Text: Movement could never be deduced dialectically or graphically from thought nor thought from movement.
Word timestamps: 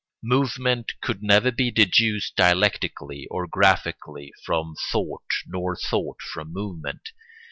Movement 0.23 0.93
could 0.99 1.21
never 1.21 1.51
be 1.51 1.69
deduced 1.69 2.35
dialectically 2.35 3.27
or 3.29 3.45
graphically 3.45 4.33
from 4.43 4.73
thought 4.91 5.21
nor 5.45 5.75
thought 5.75 6.23
from 6.23 6.51
movement. 6.51 7.11